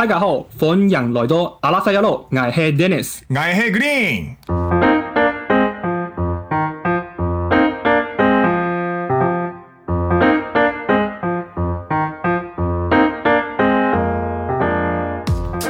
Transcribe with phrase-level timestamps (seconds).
[0.00, 4.36] 大家好，欢迎来到阿拉萨亚路，我系 Dennis，我系 Green。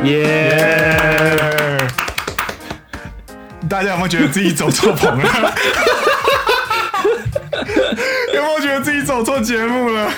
[0.04, 1.76] 耶！
[3.68, 5.24] 大家有没有觉得自己走错棚了？
[8.32, 10.08] 有没有觉得自己走错节目了？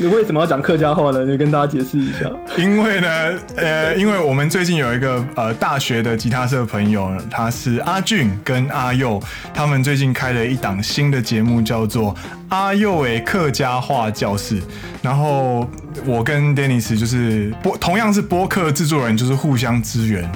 [0.00, 1.24] 你为什么要讲客家话呢？
[1.24, 2.30] 你跟大家解释一下。
[2.56, 3.08] 因为呢，
[3.56, 9.20] 呃，因为我们最近有一个呃大学的吉他社朋友，他是阿俊跟阿佑，
[9.52, 12.14] 他们最近开了一档新的节目，叫做
[12.48, 14.62] 阿佑诶客家话教室。
[15.02, 15.68] 然后
[16.06, 20.30] 我跟 Dennis 就是播，同样是播客制作人，就是互相支援。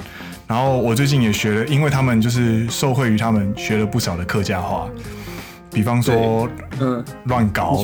[0.45, 4.89] 然后我最近也学了，因为他们就是受惠于他们学了不少的客家话。
[5.73, 6.47] 比方说，
[6.79, 7.81] 嗯，乱搞，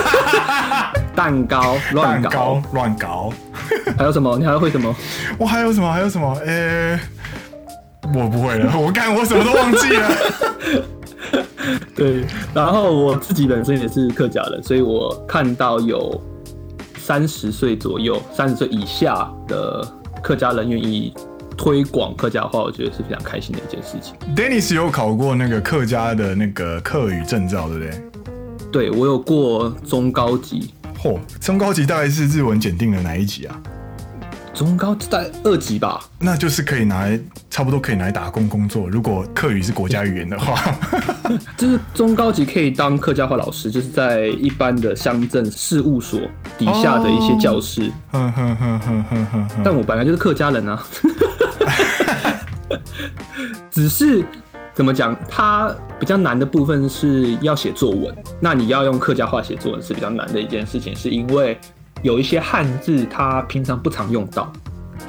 [1.16, 3.32] 蛋糕，乱搞，乱搞，
[3.96, 4.36] 还有什么？
[4.38, 4.94] 你还会什么？
[5.38, 5.90] 我还有什么？
[5.90, 6.34] 还有什么？
[6.44, 7.00] 诶、欸，
[8.14, 10.10] 我不会了，我看我什么都忘记了。
[11.96, 16.20] 对，然后我自己本身也是客家人，所以我看到有
[16.98, 19.86] 三十岁左右、三十岁以下的
[20.22, 21.14] 客家人愿意。
[21.62, 24.16] 推广客家话，我觉得是非常开心的一件事情。
[24.34, 28.02] Dennis 有考过那个客家的那个客语证照，对不对？
[28.72, 30.74] 对，我有过中高级。
[31.00, 33.56] 嚯，中高级大概是日文检定的哪一级啊？
[34.52, 38.88] 中高在二级吧，那就是可以拿来，差不多可以拿来打工工作。
[38.88, 40.60] 如果客语是国家语言的话，
[41.56, 46.20] 就是中高级可以当客家话老师，就是在一般的乡镇事务所
[46.58, 47.88] 底下的一些教室。
[48.10, 49.48] 哼哼哼哼哼哼。
[49.64, 50.84] 但我本来就是客家人啊，
[53.70, 54.24] 只是
[54.74, 58.14] 怎么讲，它比较难的部分是要写作文。
[58.40, 61.58] 那你要用客家话写作文是比较难的一件事情，是因为。
[62.02, 64.52] 有一些汉字，它平常不常用到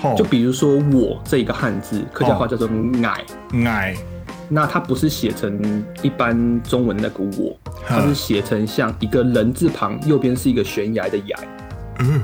[0.03, 0.15] ，oh.
[0.15, 2.69] 就比如说“我”这一个汉字，客家话叫做
[3.03, 3.25] “矮”，
[3.65, 3.97] 矮。
[4.47, 7.57] 那它不是写成一般中文那个“我”，
[7.89, 11.39] 它是写成像一个人字旁，右边是一个悬崖的“崖”。
[11.97, 12.21] 嗯，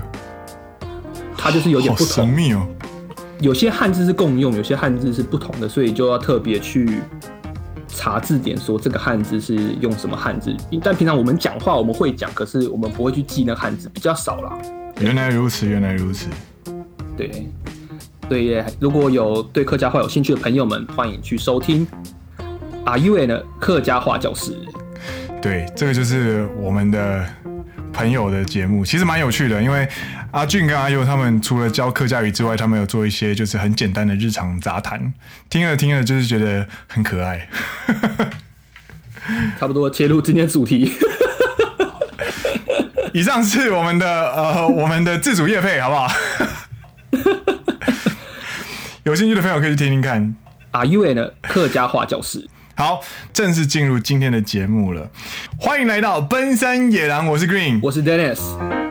[1.36, 2.08] 它就是有点不同。
[2.08, 2.68] 神秘哦。
[3.40, 7.00] 有些汉字是共用，有些汉字是不同的，所以就要特别去。
[7.92, 14.58] 查字典说这个汉字是用什么汉字，但平常我们讲话我们会讲，可是我们不会去记那汉字，比较少啦。
[15.02, 16.28] 原来如此，原来如此。
[17.18, 17.50] 对，
[18.30, 21.86] 对，如果有对客家话有兴趣的朋友们，欢迎去收听
[22.86, 24.56] 阿 U N 的客家话教室。
[25.42, 27.26] 对，这个就是我们的。
[27.92, 29.86] 朋友的节目其实蛮有趣的，因为
[30.32, 35.12] 阿俊跟阿佑他们除了教客家语之外，他们有做一些就是很简单的日常杂谈，
[35.50, 37.48] 听了听了就是觉得很可爱。
[39.60, 40.94] 差不多切入今天主题。
[43.12, 46.08] 以上是我们的呃我们的自主业配，好不好？
[49.04, 50.36] 有兴趣的朋友可以去听听看。
[50.72, 52.48] 阿 U N 的客家话教室。
[52.76, 53.02] 好，
[53.34, 55.10] 正式进入今天的节目了。
[55.58, 58.89] 欢迎来到奔山野狼，我是 Green，我是 Dennis。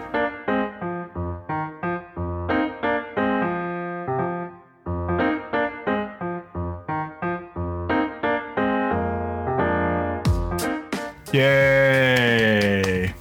[11.33, 13.13] 耶！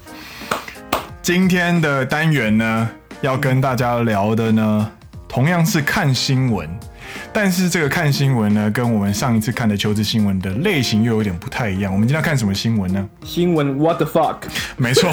[1.21, 4.91] 今天的单元呢，要跟大家聊的呢，
[5.27, 6.69] 同样是看新闻。
[7.33, 11.91] 但是这个看新闻呢，跟我们上一次看的求职新闻的类型又有点不太一样。
[11.91, 13.09] 我们今天要看什么新闻呢？
[13.25, 14.37] 新闻 What the fuck？
[14.77, 15.11] 没错，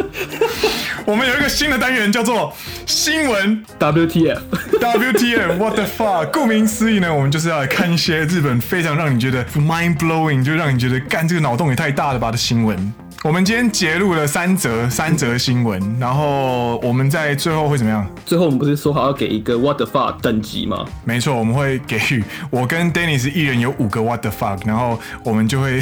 [1.06, 2.52] 我们有一个新的单元叫做
[2.92, 4.38] 新闻 WTF。
[4.78, 6.30] WTF What the fuck？
[6.30, 12.92] 顾名思义呢，我们就是要来看一些日本非常让你觉得 mind blowing，就让你觉得干这个脑洞也太大了吧的新闻。
[13.24, 18.04] 我们今天截录了三则三则新闻，然后我们在最后会怎么样？
[18.26, 20.84] 最后我们不是说好要给一个 What the fuck 等级吗？
[21.04, 25.80] 没错，我们会给予我跟 Dennis 一人有五个 What the fuck，然后我们就会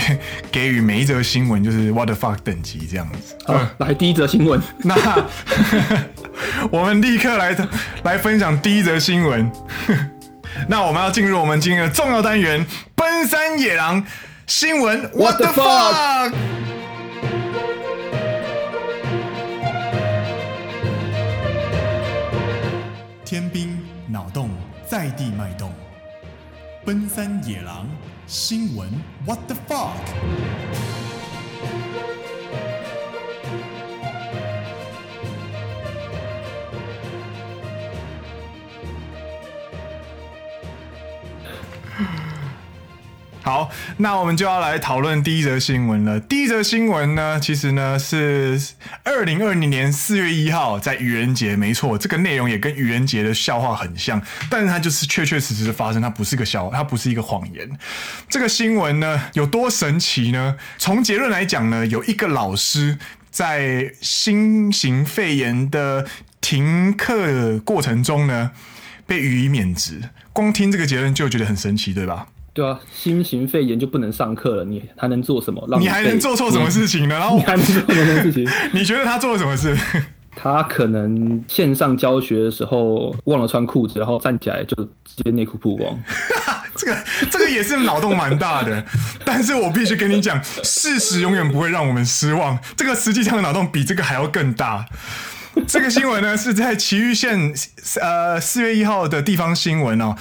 [0.52, 3.34] 给予每一则新闻就是 What the fuck 等级这样子。
[3.46, 4.94] 好，嗯、来第一则新闻，那
[6.70, 7.56] 我们立刻来
[8.02, 9.50] 来分享第一则新闻。
[10.68, 14.04] 那我们要进入我们今天的重要单元——奔山野狼
[14.46, 16.32] 新闻 What the fuck。
[23.40, 23.74] 天兵
[24.06, 24.50] 脑洞
[24.86, 25.72] 在地脉动，
[26.84, 27.86] 奔山野狼
[28.26, 28.90] 新闻
[29.24, 29.96] What the fuck？
[43.42, 46.20] 好，那我们就要来讨论第一则新闻了。
[46.20, 48.60] 第一则新闻呢，其实呢是
[49.02, 54.20] 二零二零年四月一号在愚人节，没错，这个内容也跟愚人节的笑话很像，
[54.50, 57.66] 但是它就是确确实实的发生，它不是个笑话，它不是一个谎言。
[58.28, 60.56] 这个新闻呢有多神奇呢？
[60.76, 62.98] 从结论来讲呢，有一个老师
[63.30, 66.06] 在新型肺炎的
[66.42, 68.50] 停课过程中呢
[69.06, 72.26] 被予以免职，光听这个结论就觉得很神奇，对吧？
[72.52, 75.64] 对啊，新型肺炎就不能上课了，你还能做什么？
[75.70, 77.14] 让你，你还能做错什么事情呢？
[77.14, 78.48] 然后 你还能做什么事情？
[78.72, 79.76] 你觉得他做了什么事？
[80.36, 84.74] 他可能线上教学的时候忘了穿裤子，然后站起来就
[85.04, 85.98] 直接内裤曝光。
[86.76, 86.96] 这个
[87.30, 88.82] 这个也是脑洞蛮大的，
[89.24, 92.58] 但是我必须跟你讲，事实永远不会让我们失望。
[92.76, 94.86] 这个实际上的脑洞比这个还要更大。
[95.66, 97.52] 这个新闻呢是在埼玉县
[98.00, 100.14] 呃四月一号的地方新闻哦。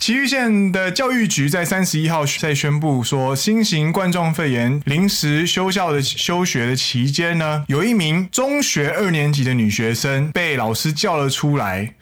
[0.00, 11.94] 埼玉县的教育局在三十一号在宣布说，新型冠状肺炎临时休校的休学的期间呢，有一名中学二年级的女学生被老师叫了出来，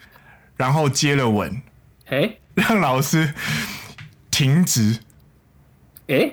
[0.55, 1.61] 然后接了吻，
[2.07, 3.33] 哎，让老师
[4.31, 4.99] 停职。
[6.07, 6.31] 哎，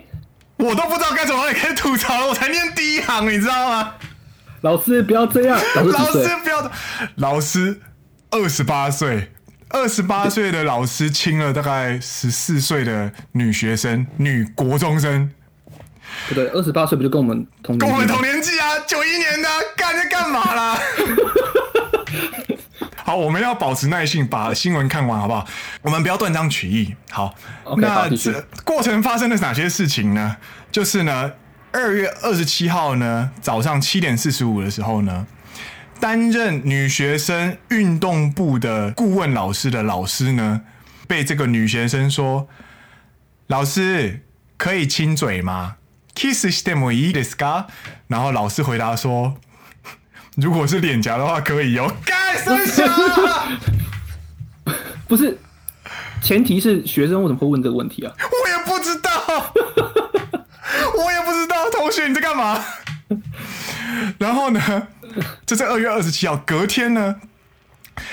[0.56, 3.94] 我都不知道该怎么开始吐槽了，我才念第一行，你知道吗？
[4.60, 6.72] 老师不要这样，老师，老师不要，
[7.16, 7.80] 老师
[8.30, 9.32] 二十八岁。
[9.70, 15.30] 二十八岁的老师亲了大概十四岁的女学生，女国中生。
[16.28, 17.78] 不对，二十八岁不就跟我们同年？
[17.78, 20.78] 跟我们同年纪啊，九一年的，干在干嘛啦？
[23.04, 25.46] 好，我们要保持耐性，把新闻看完，好不好？
[25.82, 26.94] 我们不要断章取义。
[27.10, 27.34] 好
[27.64, 30.36] ，okay, 那这过程发生了哪些事情呢？
[30.72, 31.32] 就是呢，
[31.72, 35.26] 二月二十七号呢，早上七点四十五的时候呢。
[35.99, 40.61] 担任女学生运动部的顾问老师的老师呢，
[41.07, 44.21] 被这个女学生说：“老师
[44.57, 45.75] 可以亲嘴吗？
[46.15, 47.67] Kiss してもいいですか？”
[48.07, 49.35] 然后老师回答说：“
[50.35, 52.59] 如果是脸颊的话，可以哦。” 干什么？
[55.07, 55.37] 不是，
[56.21, 58.13] 前提是学生为什么会问这个问题啊？
[58.19, 59.11] 我也不知道，
[60.97, 62.63] 我也不知道，同学你在干嘛？
[64.17, 64.87] 然后呢？
[65.46, 67.16] 这在二月二十七号，隔天呢，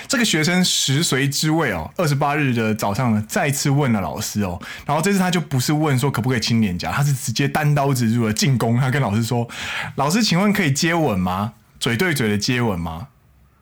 [0.07, 9.47] 这个学生食髓知味哦，二十八日的早上呢，再次问了老师哦，然后这次他就不是问说可不可以亲脸颊，他是直接单刀直入的进攻，他跟老师说
[9.95, 11.53] ：“老师，请问可以接吻吗？
[11.79, 13.07] 嘴对嘴的接吻吗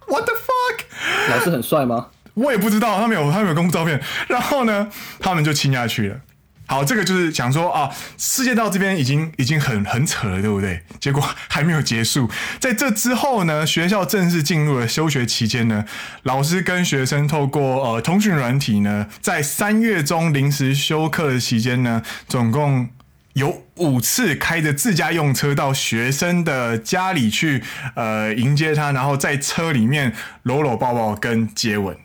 [0.07, 1.29] ？”What the fuck？
[1.29, 2.07] 老师很帅吗？
[2.35, 4.01] 我也不知道，他没有，他没有公布照片。
[4.27, 4.89] 然后呢，
[5.19, 6.19] 他们就亲下去了。
[6.65, 10.81] 好，这个就是想说啊，世界到这边已经已经很很扯了，对不对？
[10.99, 12.29] 结果还没有结束，
[12.59, 15.83] 在这之后呢，学校正式进入了休学期间呢，
[16.23, 22.89] 老师跟学生透过呃通讯软体呢，在三月中临时休课的期间呢，总共
[23.33, 27.61] 有五次开着自家用车到学生的家里去
[27.95, 31.97] 呃迎接他，然后在车里面搂搂抱抱跟接吻。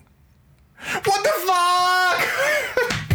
[1.05, 3.08] What the fuck？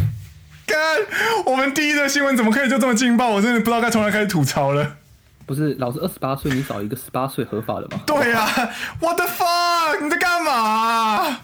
[1.45, 3.29] 我们第一的新闻怎么可以就这么劲爆？
[3.29, 4.97] 我真的不知道该从哪开始吐槽了。
[5.45, 8.01] 不是，老师二十八岁，你找一个十八岁合法的吗？
[8.05, 8.69] 对呀、啊
[9.01, 10.01] ，What the fuck？
[10.01, 11.37] 你在干嘛？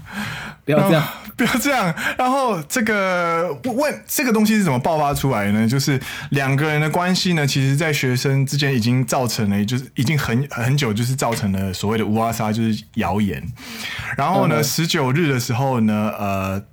[0.63, 1.03] 不要这样，
[1.35, 1.93] 不要这样。
[2.17, 5.67] 然后这个问这个东西是怎么爆发出来的呢？
[5.67, 5.99] 就是
[6.29, 13.45] 两个人的关系呢，其实在学生之间已经造成了，就是已经很很久，就是造成了所谓的乌拉沙，就是谣言。
[14.15, 16.63] 然后呢，十九日的时候呢，呃，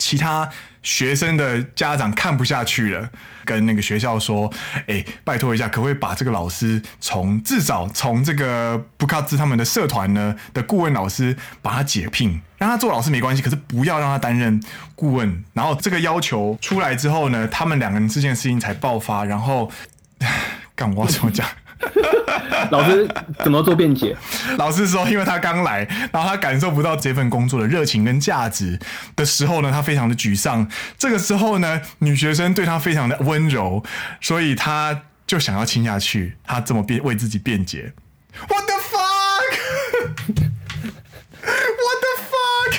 [0.00, 0.50] 其他。
[0.82, 3.10] 学生的家长看不下去了，
[3.44, 4.50] 跟那个学校说
[4.88, 14.62] ：“哎、拜托一下，可不可以把这个老师从至少从这个布卡兹他们的社团呢的顾问老师把他解聘，让他做老师没关系，可是不要让他担任
[14.94, 19.24] 顾问。”然后这个要求出来之后呢，他们两个人之间的事情才爆发。
[19.24, 19.70] 然后，
[20.74, 21.46] 干我要怎么讲？
[22.70, 23.08] 老师
[23.42, 24.16] 怎么做辩解？
[24.58, 28.78] 老师说，因为他刚来，然后他感受不到这份工作的热情跟价值
[29.16, 30.70] 的时候呢，他非常的沮丧。
[30.98, 33.82] 这个时候呢，女学生对他非常的温柔，
[34.20, 36.36] 所以他就想要亲下去。
[36.44, 37.92] 他这么辩为自己辩解。
[38.48, 39.58] What the fuck？What
[42.04, 42.74] the fuck？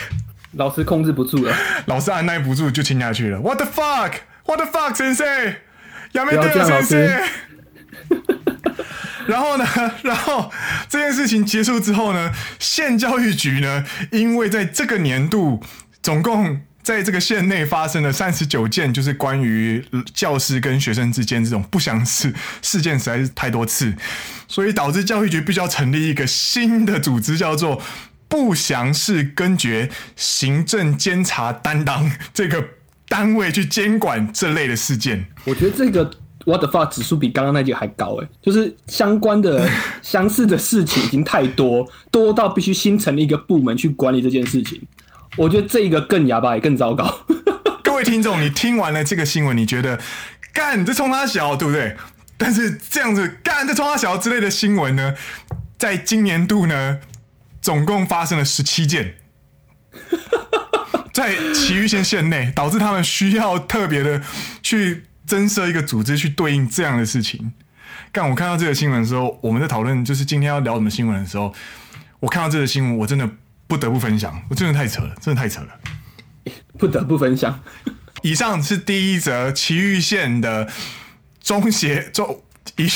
[0.53, 1.55] 老师控制不住了，
[1.87, 3.39] 老师按耐不住就亲下去了。
[3.39, 4.95] What the fuck？What the fuck？
[4.95, 5.55] 先生，
[6.13, 7.21] 要不要这样，老师？
[9.27, 9.65] 然后呢，
[10.03, 10.51] 然后
[10.89, 15.61] 这件事情结束之后呢，县教育局呢，因为在这个年度
[16.01, 23.93] 总共在这个县内发生了三十九件，就是关于教师跟学生之间这种不详事事件实在是太多次，
[24.47, 27.81] 所以导致教育局必须要成立一个新的组织，叫做
[28.27, 32.65] 不详事根绝行政监察担当这个
[33.07, 35.27] 单位去监管这类的事件。
[35.43, 36.11] 我觉得这个
[36.45, 39.69] What the fuck 指数比刚刚那集还高哎，就是相关的
[40.01, 44.81] 相似的事情已经太多，多到必须新成立一个部门去管理这件事情。
[45.37, 47.25] 我觉得这一个更哑巴也更糟糕。
[47.83, 49.99] 各位听众，你听完了这个新闻，你觉得
[50.51, 51.95] 干这冲他小对不对？
[52.37, 55.13] 但是这样子干这冲他小之类的新闻呢，
[55.77, 56.99] 在今年度呢，
[57.61, 59.15] 总共发生了十七件。
[61.13, 64.21] 在埼玉县县内，导致他们需要特别的
[64.63, 67.53] 去增设一个组织去对应这样的事情。
[68.11, 71.55] 干，我看到这个新闻的时候，我们在讨论就是今天要聊什么新闻的时候，
[72.19, 73.29] 我看到这个新闻，我真的
[73.65, 75.69] 不得不分享，我真的太扯了，真的太扯了，
[76.77, 77.57] 不得不分享。
[78.23, 80.69] 以上是第一则奇玉县的
[81.41, 82.43] 中协中
[82.75, 82.89] 一。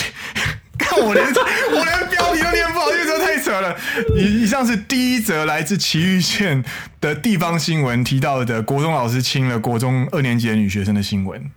[0.78, 3.78] 看我连我连标题都念不好，这个太扯了。
[4.18, 6.62] 以以上是第一则来自奇玉县
[7.00, 11.50] 的地方新闻提到的国中老师亲了国中二年级的女学生的新闻。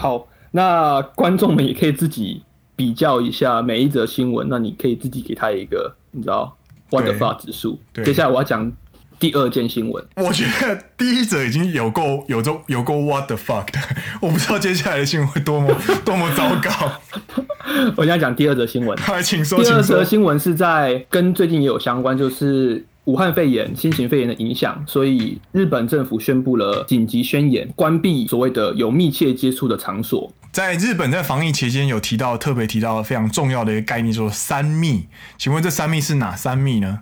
[0.00, 2.42] 好，那观众们也可以自己
[2.74, 6.56] 比较一下每一则新闻，那你可以自己给他一个你知道
[6.90, 7.78] what the fuck 指数。
[8.02, 8.72] 接下来我要讲。
[9.18, 13.78] 第二件新闻，我觉得第一则已经有够有够有够 what the fuck 的，
[14.22, 15.68] 我不知道接下来的新闻会多么
[16.06, 16.90] 多么糟糕。
[17.96, 19.62] 我现在讲第二则新闻，快请说。
[19.62, 30.32] 第二则新闻是在跟最近也有相关，就是武汉肺炎新型肺炎的影响，所以日本政府宣布了紧急宣言，关闭所谓的有密切接触的场所。
[30.52, 37.00] 在日本在防疫期间有提到特别提到非常重要的一个概念，说三密，请问这三密是哪三密呢？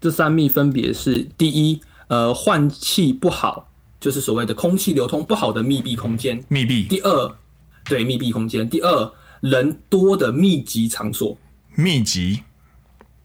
[0.00, 3.68] 这三密分别是：第一，呃，换气不好，
[4.00, 6.84] 就是所谓的空气流通不好的密闭空间，密闭。
[6.84, 7.36] 第二，
[7.84, 8.66] 对，密闭空间。
[8.66, 11.36] 第二，人多的密集场所，
[11.74, 12.40] 密集。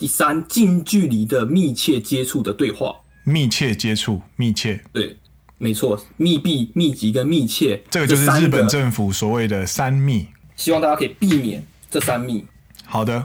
[0.02, 4.84] 第三，近距离的密切接触的对话，密切接触，密切。
[4.92, 5.16] 对，
[5.60, 10.26] 没错，密闭、密集跟密切，这个就是日本政府所谓的三密。
[10.56, 12.44] 希望大家可以避免这三密。
[12.84, 13.24] 好的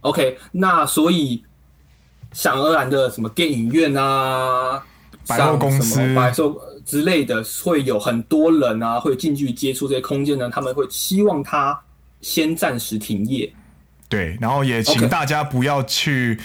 [0.00, 1.44] ，OK，那所以。
[2.32, 4.84] 想而然的什么电影院啊，
[5.26, 10.50] 百货公司、百货之类的，会有很多人啊，会近距离接触这些空间呢。
[10.50, 11.80] 他们会希望他
[12.20, 13.50] 先暂时停业。
[14.08, 16.38] 对，然后也请大家不要去.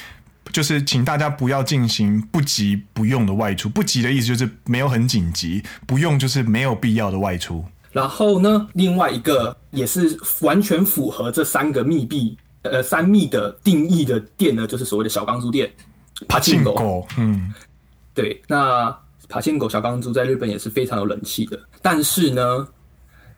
[0.51, 3.67] 就是请大家不要进行不急不用的外出。
[3.69, 7.65] 不急的意思就是没有很紧急，不用就是没有必要的外出。
[7.91, 12.37] 然后呢，另外一个也是完全符合这三个密闭。
[12.63, 15.69] 呃，三密的定义的店呢，就是所谓的小钢珠店，
[16.29, 17.05] 爬进狗。
[17.17, 17.53] 嗯，
[18.13, 18.95] 对，那
[19.27, 21.59] 爬进狗小钢珠在日本也是非常有人气的。
[21.81, 22.65] 但是呢，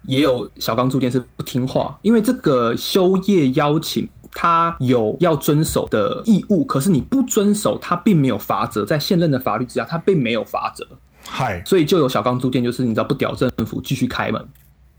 [0.04, 10.86] 也有小钢珠店是不听话，因为这个休业邀请，他有要遵守的义务，可是你不遵守，他并没有罚则，在现任的法律之下，他并没有罚则。
[11.26, 14.46] 嗨，所以就有小钢珠店，就是你知道不屌政府继续开门。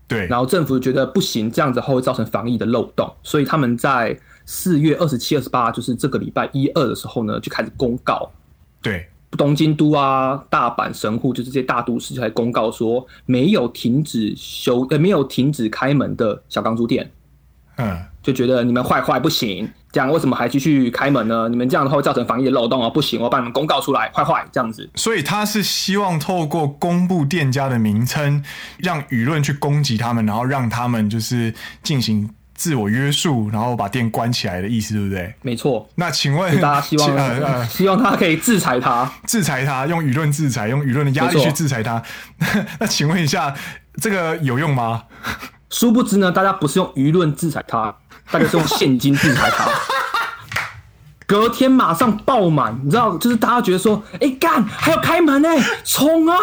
[0.07, 8.31] 对，然后政府觉得不行，这样子后会造成防疫的漏洞，所以他们在四月二十七、二十八，就是这个礼拜一二的时候呢，就开始公告。
[8.81, 17.11] 对，东京都啊、大阪、神户，就是这些大都市，就开始公告说没有停止休，呃，没有停止开门的小钢珠店。
[17.75, 21.47] 嗯，就觉得你们坏坏不行，这样为什么还继续开门呢？
[21.47, 24.89] 你们这样的话会造成防疫的漏洞啊，不行，我把你们公告出来，坏坏这样子。
[24.95, 28.43] 所以他是希望透过公布店家的名称，
[28.79, 31.53] 让舆论去攻击他们，然后让他们就是
[31.83, 35.33] 进行自我约束，然后把店关起来的意思，对不对？
[35.41, 35.87] 没错。
[35.95, 42.03] 那请问大家希望、 呃呃、 希望他可以制裁他，制裁他，用舆论制裁，用舆论的压力去制裁他。
[42.81, 43.55] 那请问一下，
[44.01, 45.03] 这个有用吗？
[45.69, 47.93] 殊不知呢，大家不是用舆论制裁他，
[48.31, 49.69] 大家是用现金制裁他。
[51.27, 56.37] 隔天马上爆满，你知道，就是大家觉得说，哎、欸、干，还要开门呢、欸，冲啊，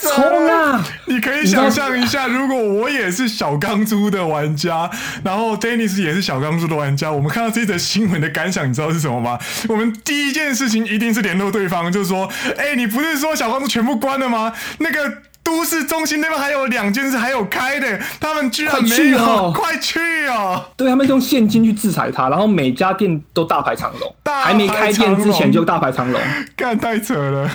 [0.00, 0.82] 冲啊！
[1.04, 4.90] 你可以想象一下，如果我也是小钢珠的玩家，
[5.22, 9.38] 然后 Dennis 也是小钢珠的玩家，我们看到这则新闻的感想，你知道是什么吗？
[9.68, 12.26] 我们第一件事情一定是联络对方，就是说，
[12.56, 14.54] 哎、欸，你不是说小钢珠全部关了吗？
[14.78, 15.18] 那个。
[15.50, 20.64] 都市中心那边还有两间是还有开的，他们居然没有，快去哦！
[20.78, 26.22] 对，他们用现金去制裁他，然后每家店都大排长龙，还没开店之前就大排长龙，
[26.54, 27.50] 干太扯了。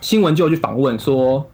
[0.00, 1.48] 新闻就有去访问说，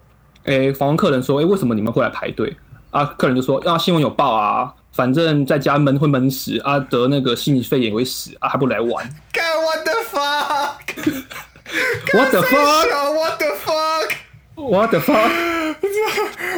[0.44, 2.56] 哎、欸，访问客人说，哎、欸，为什么你们会来排队？
[2.90, 9.06] 啊，客人就说，啊，新闻有报啊，反正在家闷会闷死啊，得那个新型肺炎会死啊，还不来玩？
[9.30, 15.51] 干 what the fuck？What the fuck？What the fuck？What the fuck?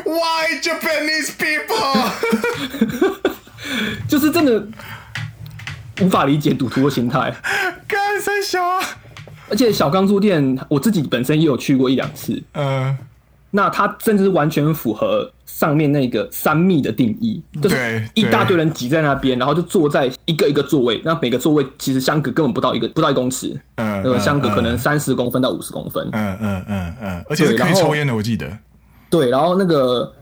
[0.04, 2.10] Why Japanese people?
[4.08, 4.66] 就是真的
[6.02, 7.34] 无法理解赌徒的心态。
[7.86, 8.80] 干三小啊！
[9.48, 12.42] 而且小钢珠店，我自己本身也有去过一两次。
[12.52, 12.96] 嗯，
[13.50, 28.58] 那它甚至完全符合上面那个三密的定义，就是一大堆人挤在那边，然后就坐在一个一个座位，那每个座位其实相隔根本不到一个不到一公尺，嗯，那个相隔可能三十公分到五十公分，嗯嗯嗯嗯，而且是可以抽烟的，我记得。
[29.16, 30.12] 对，然后那个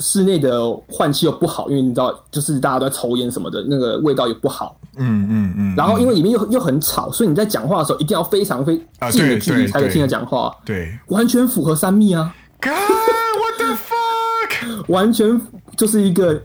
[0.00, 4.76] 室内的换气又不好，因为你知道，就是大家都在抽烟什么的，那个味道又不好。
[4.96, 5.74] 嗯嗯嗯。
[5.76, 8.76] 然后因为里面又又很吵，所以你在讲话的时候一定要非常非
[9.12, 10.52] 近的距离才能听得讲话。
[10.64, 14.84] 对，完全符合三密啊 the fuck！
[14.88, 15.40] 完全
[15.76, 16.42] 就是一个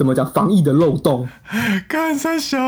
[0.00, 1.28] 怎么讲防疫的漏洞。
[1.86, 2.58] 干三小，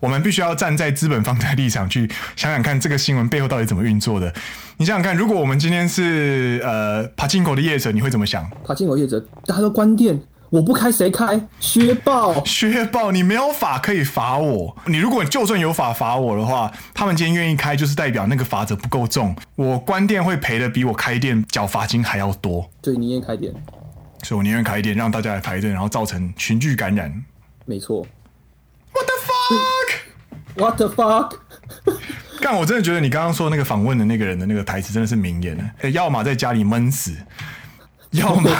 [0.00, 4.34] 我们必须要站在资本方的立场去想想看，这个新闻背后到底怎么运作的。
[4.78, 8.44] 你想想看，如果我们今天是呃爬进口的业者，你会怎么想？
[8.66, 11.40] 爬进口业者，大家都关店，我不开谁开？
[11.60, 12.44] 削爆！
[12.44, 13.12] 削爆！
[13.12, 14.76] 你没有法可以罚我。
[14.86, 19.36] 你如果就算有法罚我的话，他们今天愿意开，就是代表那个罚则不够重。
[19.54, 22.68] 我关店会赔的比我开店缴罚金还要多。
[22.82, 23.54] 对，你愿开店，
[24.24, 27.24] 所以我宁愿开店，让大家来排队，然后造成群聚感染。
[27.66, 28.06] 没错。
[28.92, 29.14] What the
[30.56, 31.36] fuck？What the fuck？
[32.40, 35.70] 但我真的觉得你刚刚说那个访问的那个人的那个台词真的是名言呢。
[35.90, 37.12] 要么在家里闷死，
[38.10, 38.50] 要么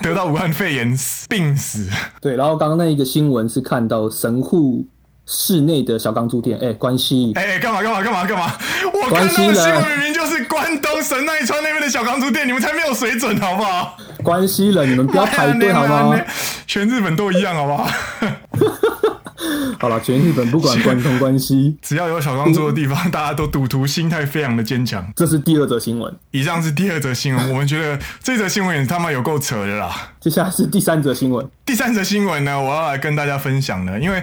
[0.00, 0.96] 得到武汉肺炎
[1.28, 1.88] 病死。
[2.20, 4.86] 对，然后刚刚那一个新闻是看到神户
[5.24, 8.52] 市内的小钢珠店，哎、欸，关西，哎、欸，干嘛干嘛干嘛干嘛？
[8.92, 13.96] 我看到的新闻明明就是关东神奈川那边的小钢珠店，你们才没有水准好不好？
[14.22, 16.20] 关西人， 你们不要排队好吗？
[16.66, 17.88] 全日本都一样好不好？
[19.78, 25.04] 好了，全日本不管关东关西，只要有小钢珠的地方，大家都赌徒心态非常的坚强。
[25.16, 27.50] 这是第二则新闻，以上是第二则新闻。
[27.50, 30.12] 我们觉得这则新闻也他妈有够扯的啦。
[30.20, 34.22] 接下来是第三则新闻，第三则新闻呢，我要来跟大家分享呢，因为。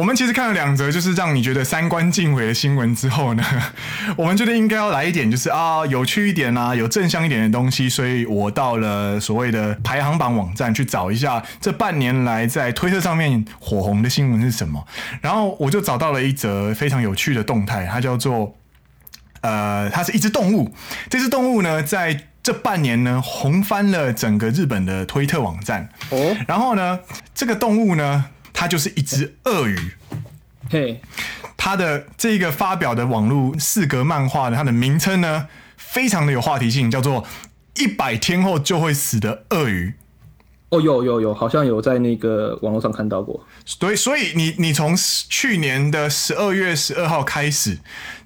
[0.00, 3.44] 我们其实看了两则，就是让你觉得三观尽毁的新闻之后呢，
[4.16, 7.86] 我们觉得应该要来一点，就是啊有趣一点啊，有正向一点的东西。
[7.86, 14.82] 所以我到了所谓的排行榜网站去找一下这半年来在推特上面火红的新闻是什么。
[15.20, 18.54] 然后我就找到了一则非常有趣的动态，它叫做
[19.42, 20.74] 呃，它是一只动物。
[21.10, 25.90] 这只动物呢，在这半年呢红翻了整个日本的推特网站。
[26.08, 27.00] 哦，然后呢，
[27.34, 28.24] 这个动物呢。
[28.60, 29.78] 它就是一只鳄鱼，
[30.68, 31.00] 嘿，
[31.56, 37.24] 它的这个发表的网络四格漫画呢它的名称呢，非常的有话题性，叫做
[37.80, 39.94] “一百天后就会死的鳄鱼”。
[40.68, 43.46] 哦，有有有，好像有在那个网络上看到过。
[43.78, 44.94] 对，所以你你从
[45.30, 47.78] 去年的十二月十二号开始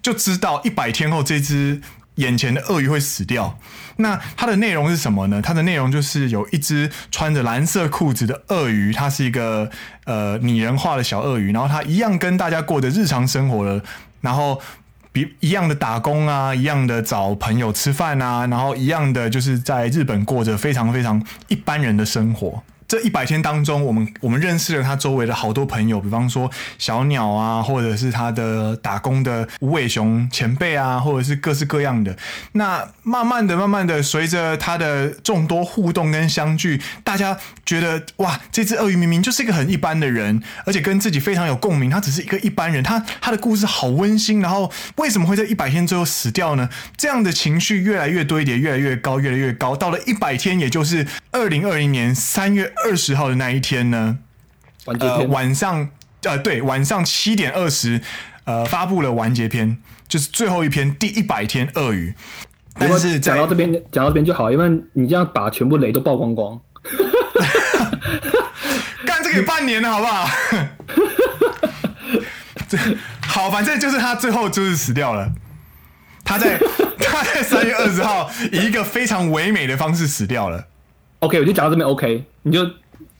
[0.02, 1.80] 就知道一百天后这只
[2.16, 3.58] 眼前的鳄鱼会死掉。
[3.96, 5.40] 那它的内容是什么呢？
[5.40, 9.70] 它的内容就是有一只穿着蓝色裤子的鳄鱼，它是一个
[10.04, 13.82] 呃拟人化的小鳄鱼，然后它一样跟大家过着日常生活了，
[14.20, 14.60] 然后
[15.12, 22.62] 比一样的打工啊，一样的找朋友吃饭啊，然后一样的就是在日本过着非常非常一般人的生活。
[22.94, 32.16] 这一百天当中，我们我们认识了他周围的好多朋友，比方说小鸟啊，或者是他的打工的无尾熊前辈啊，或者是各式各样的。
[32.52, 41.90] 那慢慢的、慢慢的，随着他的众多互动跟相聚，大家觉得哇，这只鳄鱼明明就是一个很一般的人，而且跟自己非常有共鸣。
[41.90, 44.40] 他只是一个一般人，他他的故事好温馨。
[44.40, 46.70] 然后为什么会在一百天最后死掉呢？
[46.96, 49.74] 这样的情绪越来越堆叠，越来越高，越来越高。
[49.74, 52.72] 到了一百天，也就是二零二零年三月。
[52.84, 54.18] 二十号的那一天呢，
[54.84, 55.88] 呃，晚上，
[56.22, 58.00] 呃，对，晚上七点二十，
[58.44, 62.14] 呃，发布了完结篇，就是最后一篇第一百天鳄鱼。
[62.76, 66.60] 但是讲到这边，讲到这边就好，因为你这样把全部雷都曝光光，
[69.06, 70.28] 干这个半年了，好不好？
[72.68, 72.78] 这
[73.22, 75.32] 好，反正就是他最后就是死掉了。
[76.24, 76.58] 他在
[76.98, 80.66] 他在三月二十号以一个非常唯美的方式死掉了。
[81.24, 81.88] OK，我就讲到这边。
[81.88, 82.64] OK，你就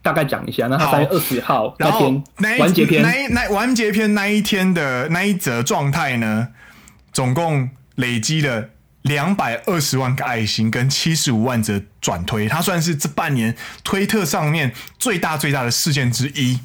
[0.03, 0.67] 大概讲一下。
[0.67, 2.23] 那他三月二十号那天
[2.59, 6.49] 完结篇，那那完结篇那一天的那一则状态呢，
[7.13, 8.69] 总共累积了
[9.03, 16.61] 两百二十万个爱心跟七十五万则转推，它算是这半年推特上面最大最大的事件之一。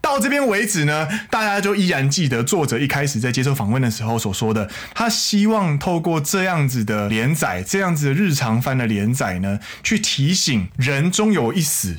[0.00, 11.96] 到这边为止呢，大家就依然记得作者一开始在接受访问的时候所说的，他希望透过这样子的连载，这样子的日常番的连载呢，去提醒人终有一死，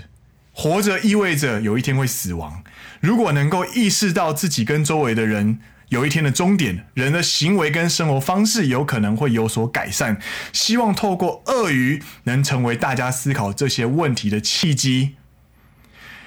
[0.51, 2.63] 活着意味着有一天会死亡。
[2.99, 10.19] 如果能够意识到自己跟周围的人有一天的终点，人的行为跟生活方式有可能会有所改善。
[10.51, 15.15] 希望透过鳄鱼能成为大家思考这些问题的契机。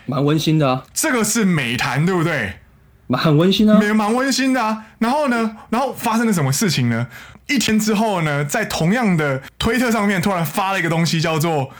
[0.06, 2.60] 蛮温馨的啊，这个是美谈，对不对？
[3.08, 4.86] 蛮很温馨啊，蛮温馨的啊。
[4.98, 7.06] 然后呢，然后发生了什么事情呢？
[7.48, 11.70] 一天之后呢，在同样的推特上面突然发了一个东西，叫做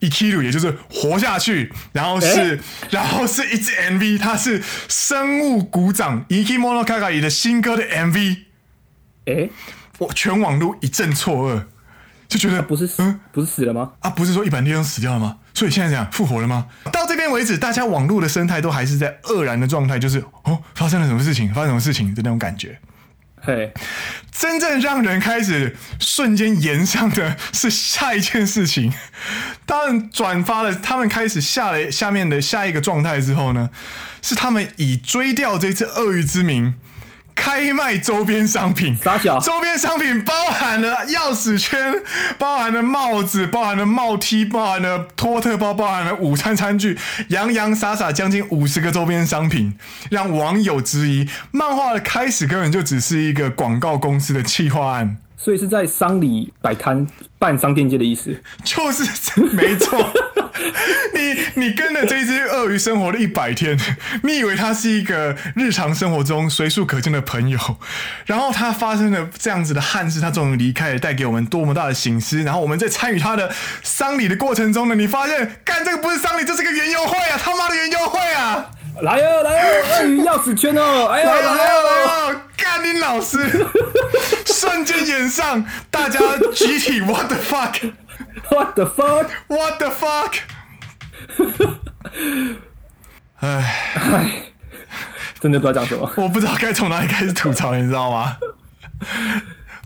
[0.00, 1.72] “Ikiru”，也就是活下去。
[1.92, 2.60] 然后是，欸、
[2.90, 8.36] 然后是一支 MV，它是生物鼓掌 Ikimono Kagai 的新歌的 MV。
[9.24, 9.50] 哎、欸，
[9.98, 11.64] 我全网都一阵错愕，
[12.28, 13.92] 就觉得不是死，嗯，不是死了吗？
[14.00, 15.38] 啊，不是说一般地方死掉了吗？
[15.56, 16.66] 所以现在这样复活了吗？
[16.92, 21.48] 到这边为止，大家网络的生态都还是在愕然的状态，就是哦，发生了什么事情？
[21.54, 22.78] 发生什么事情的那种感觉。
[23.40, 23.72] 嘿，
[24.30, 28.92] 真正让人开始瞬间延上的是下一件事情。
[29.66, 33.70] 他们转发了，他们开始下了下面的下一个状态之后呢，
[34.20, 36.74] 是他们以追掉这只鳄鱼之名。
[37.36, 38.98] 开卖周边商品？
[39.44, 42.02] 周边商品包含了钥匙圈，
[42.38, 49.78] 包含了帽子，包含了帽 T，包含了托特包，包含了午餐餐具，洋洋洒洒将近五十个周边商品，
[50.10, 55.18] 让网友质疑漫画的开始根本就只是一个广告公司的企划案。
[55.36, 57.06] 所以是在商里摆摊
[57.38, 59.04] 办商店街的意思，就是
[59.52, 60.04] 没错。
[61.14, 63.78] 你你跟着这只鳄鱼生活了一百天，
[64.22, 67.58] 你以为它是一个日常生活中随处可见的朋友，
[68.24, 72.42] 然后它发生了这样子的憾事，它终于离开了，带给我们多么大的醒思。
[72.42, 77.38] 然后我们在参与它的丧礼的过程中呢，你发现，干这个不是丧礼，这是个园游会啊！
[77.42, 78.70] 他妈的园游会啊！
[79.02, 81.06] 来哦来哦，鳄鱼钥匙圈哦！
[81.08, 83.38] 哎呀来哦来哦，干你老师！
[84.46, 86.18] 瞬间演上，大家
[86.54, 87.36] 集体 What the
[88.42, 90.34] fuck？What the fuck？What the fuck？
[93.40, 93.48] 唉
[93.94, 94.30] 唉，
[95.40, 98.36] 真的不知道讲什么，我不知道该从哪里开始吐槽，你知道吗？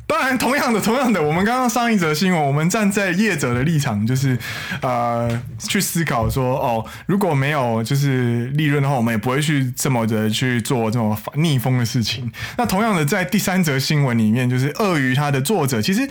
[0.06, 4.36] 当然，同样的，同样的，我们刚刚上一则新闻，我们站在业者的立场，就是
[4.82, 12.30] 呃，去思考说，哦，如果没有就是利润的话，我们也不会去这么的去做这种逆风的事情。
[12.58, 16.10] 那同样的，在第三则新闻里面，就是鳄鱼它的作者，其实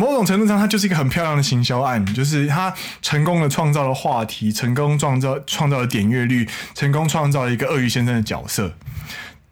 [0.00, 8.72] 某种程度上，它就是一个很漂亮的行销案，就是它成功的创造了话题，成功创造创造了点阅率，成功创造了一个鳄鱼先生的角色。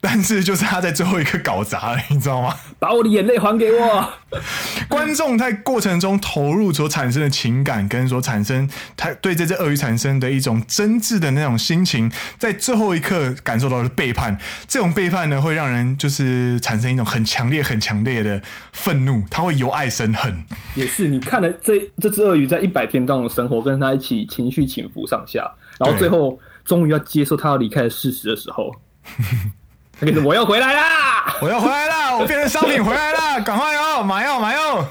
[0.00, 2.54] 但是就是他在最后一刻搞砸了，你知道吗？
[2.78, 4.12] 把我的眼泪还给我！
[4.88, 14.38] 观众在过程中投入所产生的情感，跟所产生他对这只鳄鱼产生的一种真挚的那种心情，在最后一刻感受到了背叛。
[14.68, 18.40] 这种背叛呢，会让人就是产生一种很强烈、很强烈的
[18.72, 20.44] 愤怒，他会由爱生恨。
[20.76, 28.72] 也是，你看了这这只鳄鱼在一百天当中的生活，跟他一起情绪起伏上下，然后最后终于要接受他要离开的事实的时候。
[30.24, 31.34] 我要回来啦！
[31.40, 32.16] 我要回来啦！
[32.16, 33.40] 我变成商品回来啦！
[33.42, 34.88] 赶快哦，买哦，买哦！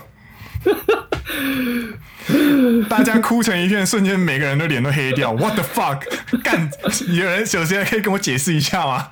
[2.90, 5.32] 大家哭成一片，瞬间每个人的脸都黑掉。
[5.32, 6.02] What the fuck？
[6.44, 6.70] 干！
[7.08, 9.08] 有人首先可以跟我解释一下吗？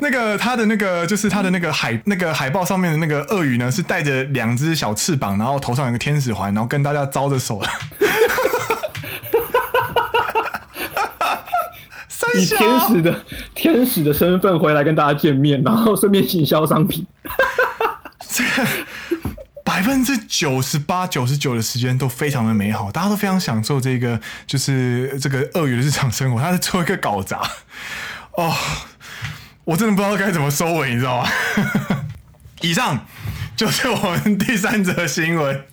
[0.00, 7.68] 那个他的那个就是他的那个海那个海报上面的那个鳄鱼呢，是带着两只小翅膀，然后头上有个天使环，然后跟大家招着手的。
[12.38, 13.24] 以天使的
[13.54, 17.06] 天使的身份回来跟大家见面，然后顺便行销商品。
[18.30, 18.68] 这个
[19.64, 26.40] 百分之九十八、九十九的时间都非常的美好，大家都非常享受这个，就是这个鳄鱼的日常生活。
[26.40, 27.40] 他在做一个搞砸
[28.32, 28.54] 哦，
[29.64, 31.28] 我真的不知道该怎么收尾，你知道吗？
[32.62, 33.06] 以上
[33.56, 35.64] 就是我们第三则新闻。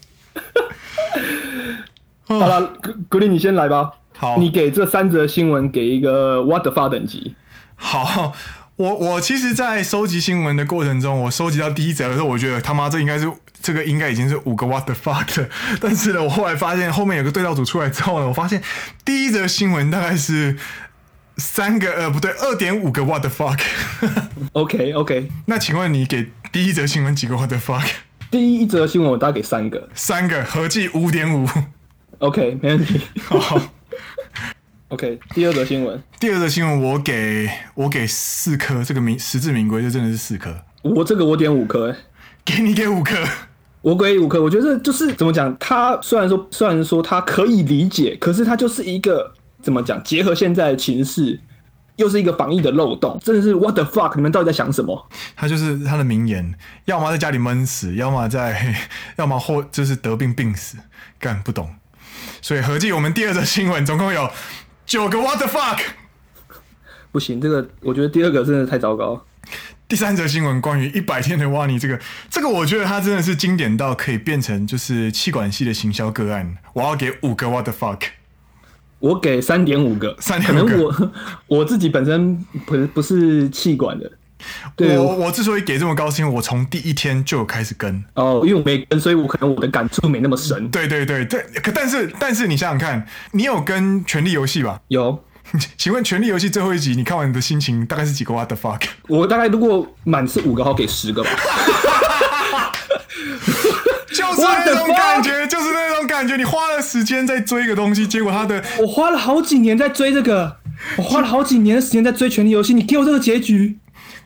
[2.28, 3.92] 好了，格格林，你先来吧。
[4.18, 7.36] 好，你给这三则新闻给一个 What the fuck 等级。
[7.76, 8.34] 好，
[8.78, 13.30] 我我其实，在收集新闻的过程中，我收集到第一则的时候，我觉得他妈这应该是
[13.62, 15.50] 这个应该已经是五个 What the fuck 了。
[15.82, 18.62] 但是呢，我后来发现后面有个对照组出来之后呢，我发现
[19.04, 20.58] 第一则新闻大概是
[21.38, 23.60] 三个呃不对，二点五个 What the fuck。
[24.54, 27.86] OK OK，那请问你给第一则新闻几个 What the fuck？
[28.32, 31.48] 第一则新闻我大概给三个，三个合计五点五。
[32.20, 33.02] OK，没问题。
[33.28, 33.62] 好。
[34.96, 36.02] OK，第二则新闻。
[36.22, 40.56] 第二则新闻，我给我给四颗，这个名实至名归，这真的是四颗。
[40.84, 41.94] 我这个我点五颗，
[42.46, 43.14] 给你给五颗，
[43.82, 44.42] 我给五颗。
[44.42, 51.38] 我觉得就是怎么讲，他虽然说虽然说他可以理解，可是他就是一个怎么讲，结合现在的情势，
[51.98, 54.16] 又是一个防疫的漏洞，真的是 What the fuck？
[54.16, 55.10] 你们到底在想什么？
[55.36, 56.56] 他就是他的名言，
[56.86, 58.74] 要么在家里闷死，要么在，
[59.18, 60.78] 要么或就是得病病死，
[61.20, 61.70] 干不懂。
[62.42, 64.32] 所以合计我们第二则新闻总共有。
[64.86, 65.80] 九个 What the fuck？
[67.12, 69.26] 不行，这个我觉得第二个真的太糟糕。
[69.88, 76.58] 第三则新闻关于一百天的挖泥，这个这个我觉得它真的是经典到可以变成就是气管系的行销个案。
[76.74, 78.02] 我要给五个 What the fuck？
[79.00, 80.72] 我给三点五个，三点五个。
[80.72, 81.12] 可能我
[81.60, 84.12] 我自己本身不不是气管的，
[84.76, 90.70] 对我我之所以给这么高，是因为我从第一天就有开始跟哦，因为我没跟，所以我可能我的感触没那么深。
[90.70, 94.80] 对对对对，可但是但是你想想看，你有跟《权力游戏》吧？
[94.90, 95.24] 有。
[95.78, 98.82] 请问《权力游戏》最后一集你看完你的心情大概是几个？What the fuck？
[99.08, 101.30] 我大概如果满是五个，好给十个吧。
[104.10, 106.36] 就是那种感觉，就是那种感觉。
[106.36, 108.64] 你花了时间在追一个东西，结果他的……
[108.80, 110.58] 我花了好几年在追这个，
[110.98, 113.78] 我花了好几年的时间在追《权力游戏》，你给我这个结局，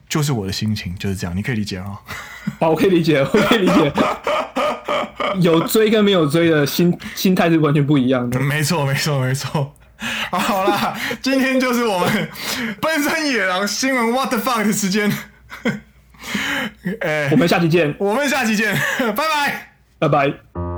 [0.10, 1.38] 就是我的心情就是这样。
[1.38, 1.86] 你可以理解啊？
[2.60, 3.94] 好，我可以理解， 我可以理解。
[5.42, 8.40] 有追跟没有追的心心态是完全不一样的。
[8.40, 9.76] 没错，没错，没错。
[10.32, 12.30] 好啦，今天就是我们
[12.82, 15.12] 奔山野狼新闻 What the fuck 的时间。
[17.02, 20.69] 哎，我们下期见，我们下期见，拜拜，拜拜。